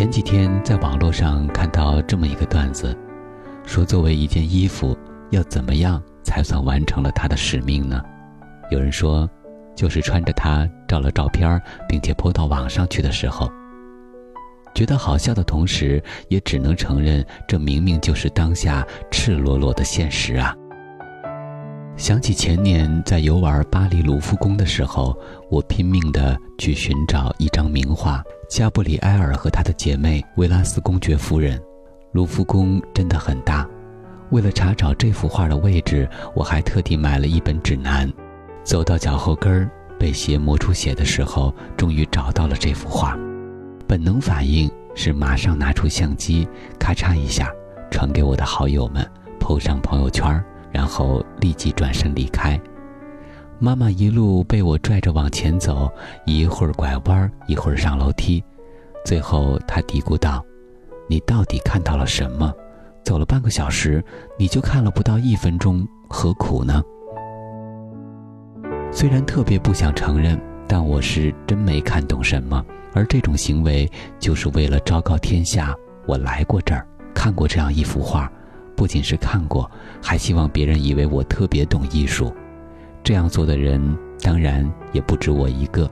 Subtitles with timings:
[0.00, 2.96] 前几天在网络上看到这么一个段子，
[3.66, 4.96] 说作为一件衣服，
[5.28, 8.02] 要怎么样才算完成了它的使命呢？
[8.70, 9.28] 有人说，
[9.76, 13.52] 就是穿着它照了照片，并且泼到网上去的时候。
[14.74, 20.56] 觉得好笑的同时，也只能承认，这明明就是当下赤裸裸的现实啊！
[22.00, 25.14] 想起前年在游玩巴黎卢浮宫的时候，
[25.50, 28.16] 我拼命地去寻找一张名画
[28.48, 31.58] 《加布里埃尔和他的姐妹维拉斯公爵夫人》。
[32.12, 33.68] 卢浮宫真的很大，
[34.30, 38.10] 为了查找这幅画的位置，我还特地买了一本指南。
[38.64, 43.14] 走到脚后跟儿，被鞋磨出血的时候，终于找到了这幅画。
[43.86, 47.50] 本能反应是马上拿出相机，咔嚓一下
[47.90, 49.06] 传给我的好友们
[49.38, 50.42] 铺上朋友圈儿。
[50.72, 52.60] 然后立即转身离开。
[53.58, 55.90] 妈妈一路被我拽着往前走，
[56.24, 58.42] 一会儿拐弯，一会儿上楼梯，
[59.04, 60.44] 最后她嘀咕道
[61.08, 62.52] ：“你到底看到了什么？
[63.04, 64.02] 走了半个小时，
[64.38, 66.82] 你就看了不到一分钟，何苦呢？”
[68.92, 72.64] 虽然特别不想承认，但我是真没看懂什么。
[72.92, 75.76] 而这种行为，就是为了昭告天下，
[76.06, 78.30] 我来过这儿，看过这样一幅画。
[78.80, 79.70] 不仅是看过，
[80.02, 82.34] 还希望别人以为我特别懂艺术。
[83.04, 83.78] 这样做的人
[84.22, 85.86] 当然也不止我一个。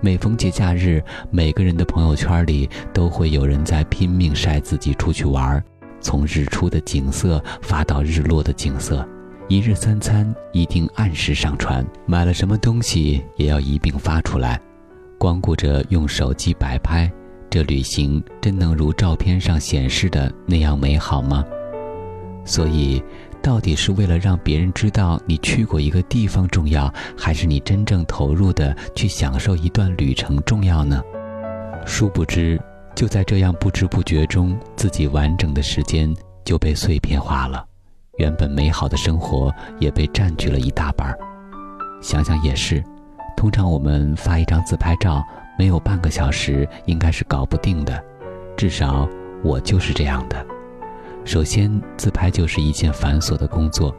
[0.00, 5.60] 每逢节假日，每个人的朋友圈里都会有人在拼命晒自己出去玩，
[6.00, 9.04] 从日出的景色发到日落的景色，
[9.48, 14.60] 一日三餐一定按时上传，买了什么东西也要一并发出来。
[15.18, 17.10] 光顾着用手机摆拍，
[17.50, 21.44] 这旅行真能如照片上显示的那样美好吗？
[22.48, 23.02] 所以，
[23.42, 31.02] 到底是为了让别人知道你去过一个地方重要，还是你真正投入的去享受一段旅程重要呢？
[31.84, 32.58] 殊不知，
[32.94, 37.62] 就在这样不知不觉中，自己完整的时间就被碎片化了，
[38.16, 41.18] 原本美好的生活也被占据了一大半儿。
[42.00, 42.82] 想想也是，
[43.36, 45.22] 通常我们发一张自拍照，
[45.58, 48.02] 没有半个小时应该是搞不定的，
[48.56, 49.06] 至少
[49.44, 50.46] 我就是这样的。
[51.28, 53.94] 首先，自拍就是一件繁琐的工作，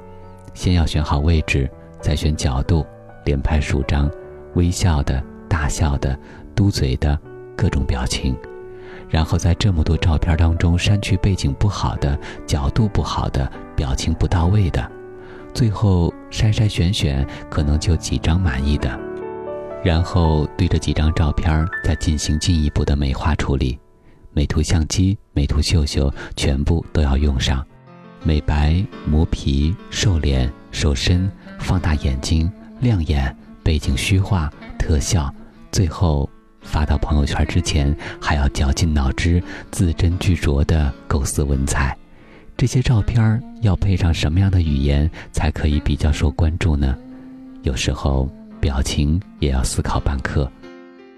[0.55, 1.69] 先要选好位置，
[2.01, 2.83] 再选角度，
[3.23, 4.09] 连拍数张，
[4.55, 6.17] 微笑的、大笑的、
[6.55, 7.15] 嘟嘴的，
[7.55, 8.35] 各种表情，
[9.07, 14.91] 然后在这么多照片当中删去背景不好的、角度不好的、表情不到位的，
[15.53, 18.99] 最后筛筛选选，可能就几张满意的，
[19.83, 23.79] 然后对着几张照片再进行进一步的美化处理。
[24.31, 27.65] 美图相机、美图秀秀全部都要用上，
[28.23, 31.29] 美白、磨皮、瘦脸、瘦身、
[31.59, 35.33] 放大眼睛、亮眼、背景虚化、特效，
[35.71, 36.29] 最后
[36.61, 39.41] 发到朋友圈之前，还要绞尽脑汁、
[39.71, 41.97] 字斟句酌地构思文采。
[42.55, 46.95] 这些照片要配上什么样的语言才可以比较受关注呢？
[47.63, 48.29] 有时候
[48.59, 50.49] 表情也要思考半刻，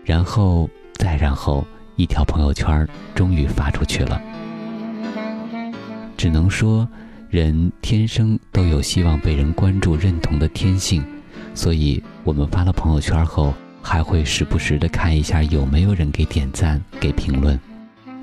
[0.05, 1.66] 然后再然后。
[2.01, 4.19] 一条朋友圈终于发出去了，
[6.17, 6.88] 只能说，
[7.29, 11.06] 人天生都有希望被人关注、认同的天性，
[11.53, 13.53] 所以我们发了朋友圈后，
[13.84, 17.59] 还会时不时的看一下有没有人给点赞、给评论。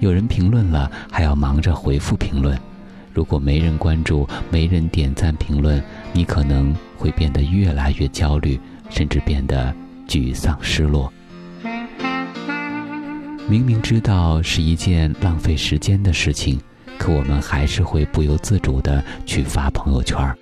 [0.00, 2.58] 有人评论了，还要忙着回复评论。
[3.14, 5.80] 如果没人关注、没人点赞、评论，
[6.12, 8.58] 你可能会变得越来越焦虑，
[8.90, 9.72] 甚至变得
[10.08, 11.12] 沮丧、失落。
[13.50, 16.60] 明明知道是一件浪费时间的事情，
[16.98, 20.36] 可我们还是会不由自主的去发朋友圈，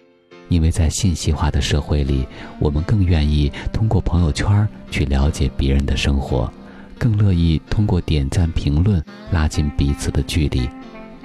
[0.49, 2.27] 因为在信息化的社会里，
[2.59, 6.53] 我们更愿意通过朋友圈去了解别人的生活，
[6.99, 9.01] 更乐意通过点赞评论
[9.31, 10.69] 拉近彼此的距离，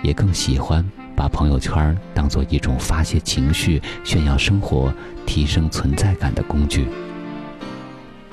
[0.04, 4.94] 也更喜欢把朋友圈当做一种发泄情绪、炫耀生活、
[5.26, 6.86] 提升存在感的工具。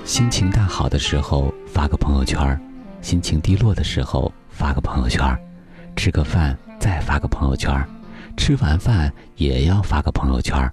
[0.05, 2.68] 心情大好的时候发个朋友圈。
[3.09, 5.35] 心情低落的时候发个朋友圈，
[5.97, 7.73] 吃个饭再发个朋友圈，
[8.37, 10.71] 吃完饭也要发个朋友圈，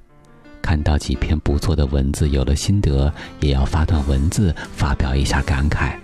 [0.61, 3.09] 看到几篇不错的文字有了心得，
[3.39, 5.95] 也要发段文字发表一下感慨，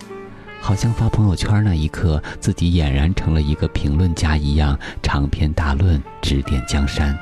[0.62, 7.14] 好像发朋友圈那一刻，自己俨然成了一个评论家一样，长篇大论指点江山。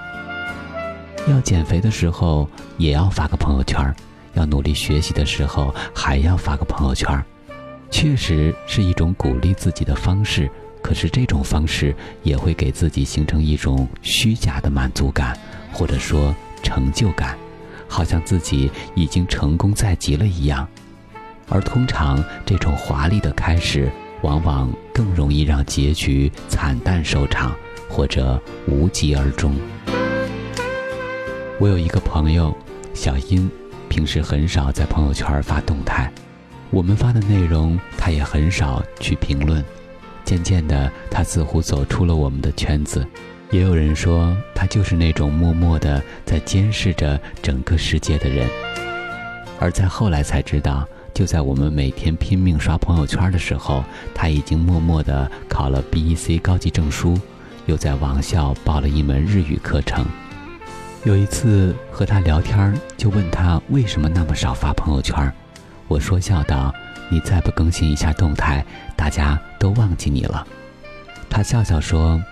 [1.27, 2.47] 要减肥的时候
[2.77, 3.91] 也要发个朋友圈，
[4.35, 7.25] 要努力学习的时候还要发个朋友圈，
[7.89, 10.49] 确实是一种鼓励自己的方式。
[10.81, 11.93] 可是这种方式
[12.23, 15.37] 也会给自己形成一种虚假的满足感，
[15.73, 16.33] 或者说
[16.63, 17.37] 成就感，
[17.87, 20.65] 好像自己已经成功在即了一样。
[21.49, 23.91] 而通常这种华丽的开始，
[24.21, 27.53] 往往更容易让结局惨淡收场，
[27.89, 29.53] 或者无疾而终。
[31.59, 32.55] 我有一个朋友，
[32.93, 33.51] 小英，
[33.89, 36.09] 平时很少在朋友圈发动态，
[36.71, 39.63] 我们发的内容他也很少去评论。
[40.23, 43.05] 渐渐的，他似乎走出了我们的圈子。
[43.51, 48.47] 也有人说，他就是那种默默的在监视着整个世界的人。
[49.59, 50.87] 而在后来才知道。
[51.11, 53.83] 就在我们每天拼命刷朋友圈的时候，
[54.15, 57.19] 他已经默默的考了 BEC 高级证书，
[57.65, 60.05] 又在网校报了一门日语课程。
[61.03, 65.33] 有一次和他聊天，就问他为什么那么少发朋友圈。
[65.89, 66.73] 我说笑道
[67.11, 68.63] ：“你再不更新一下动态，
[68.95, 70.47] 大家都忘记你了。”
[71.29, 72.23] 他笑笑说：“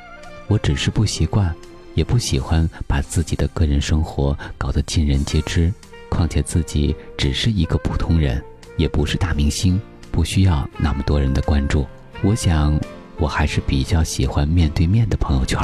[0.47, 1.53] 我只是不习惯，
[1.93, 5.73] 也不喜欢把自己的个人生活搞得尽人皆知。
[6.09, 8.41] 况且自己只是一个普通人。”
[8.77, 9.81] 也不是大明星，
[10.11, 11.83] 不需要那么多人的关注。
[12.21, 12.79] 我想，
[13.17, 15.59] 我还是比较喜欢面对面的朋友圈。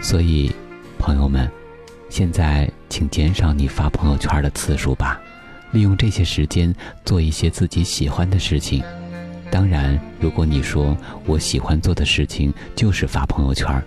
[0.00, 0.50] 所以，
[0.98, 1.48] 朋友们，
[2.08, 5.21] 现在请减少你发朋友圈的次数吧，
[5.72, 6.74] 利用这些时间
[7.04, 8.82] 做一些自己喜欢的事情。
[9.50, 10.96] 当然，如果你说
[11.26, 13.82] 我喜欢做的事情就是发朋友圈，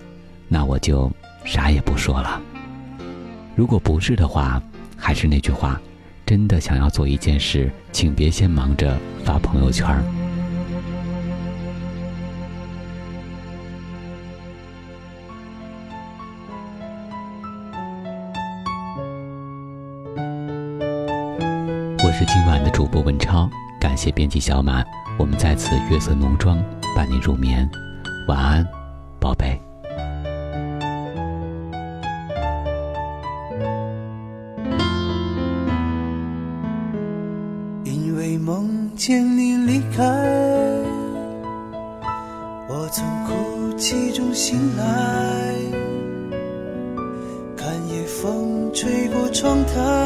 [0.46, 1.10] 那我就
[1.44, 2.40] 啥也不说了。
[3.56, 4.62] 如果不是的话，
[4.96, 5.80] 还是那句话。
[6.24, 9.86] 真的想要做一件事，请别先忙着发朋友圈。
[22.06, 23.50] 我是今晚的主播文超，
[23.80, 24.84] 感谢编辑小马，
[25.18, 26.56] 我们在此月色浓妆
[26.94, 27.68] 伴你入眠，
[28.28, 28.64] 晚安，
[29.18, 29.60] 宝贝。
[37.82, 40.04] 因为梦见你离开，
[42.68, 45.52] 我从哭泣中醒来，
[47.56, 50.05] 看夜风吹过窗台，